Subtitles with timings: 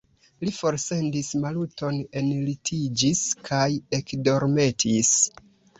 [0.45, 3.65] Li forsendis Maluton, enlitiĝis kaj
[4.01, 5.17] ekdormetis.